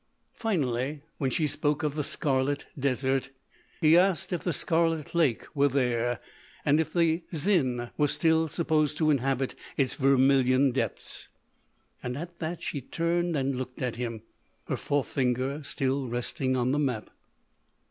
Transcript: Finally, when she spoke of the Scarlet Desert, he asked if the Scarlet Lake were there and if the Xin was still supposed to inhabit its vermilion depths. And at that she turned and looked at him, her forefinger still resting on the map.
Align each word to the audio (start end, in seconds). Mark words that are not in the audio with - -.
Finally, 0.33 1.03
when 1.19 1.29
she 1.29 1.45
spoke 1.45 1.83
of 1.83 1.93
the 1.93 2.03
Scarlet 2.03 2.65
Desert, 2.75 3.29
he 3.81 3.95
asked 3.95 4.33
if 4.33 4.43
the 4.43 4.51
Scarlet 4.51 5.13
Lake 5.13 5.45
were 5.53 5.67
there 5.67 6.19
and 6.65 6.79
if 6.79 6.91
the 6.91 7.21
Xin 7.31 7.91
was 7.97 8.11
still 8.11 8.47
supposed 8.47 8.97
to 8.97 9.11
inhabit 9.11 9.53
its 9.77 9.93
vermilion 9.93 10.71
depths. 10.71 11.27
And 12.01 12.17
at 12.17 12.39
that 12.39 12.63
she 12.63 12.81
turned 12.81 13.35
and 13.35 13.55
looked 13.55 13.79
at 13.83 13.97
him, 13.97 14.23
her 14.67 14.77
forefinger 14.77 15.61
still 15.63 16.07
resting 16.07 16.55
on 16.55 16.71
the 16.71 16.79
map. 16.79 17.11